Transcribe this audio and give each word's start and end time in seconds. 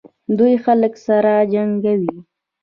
دوی 0.37 0.55
خلک 0.65 0.93
سره 1.05 1.33
جنګوي. 1.53 2.15